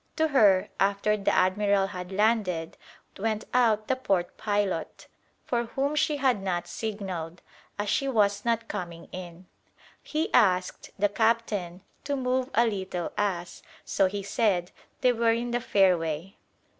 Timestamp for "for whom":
5.45-5.95